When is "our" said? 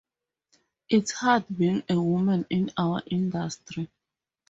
2.75-3.03